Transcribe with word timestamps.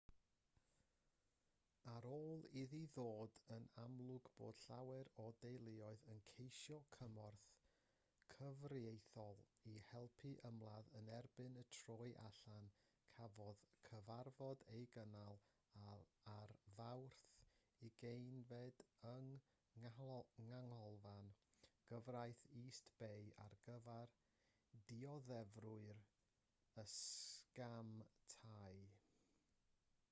ar 1.93 2.05
ôl 2.13 2.43
iddi 2.59 2.79
ddod 2.93 3.35
yn 3.55 3.65
amlwg 3.81 4.27
bod 4.37 4.59
llawer 4.63 5.09
o 5.23 5.23
deuluoedd 5.43 6.03
yn 6.13 6.21
ceisio 6.29 6.77
cymorth 6.95 7.49
cyfreithiol 8.35 9.41
i 9.71 9.73
helpu 9.89 10.31
ymladd 10.49 10.89
yn 11.01 11.11
erbyn 11.17 11.59
y 11.63 11.65
troi 11.75 12.07
allan 12.23 12.69
cafodd 13.17 13.65
cyfarfod 13.89 14.63
ei 14.77 14.87
gynnal 14.95 15.41
ar 16.35 16.55
fawrth 16.77 17.25
20 17.81 19.37
yng 19.81 19.85
nghanolfan 19.85 21.33
gyfraith 21.91 22.45
east 22.63 22.89
bay 23.03 23.29
ar 23.47 23.57
gyfer 23.69 24.15
dioddefwyr 24.93 26.03
y 26.85 26.89
sgam 26.97 27.95
tai 28.39 28.81